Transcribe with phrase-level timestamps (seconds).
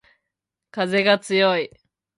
[0.71, 1.69] かぜがつよい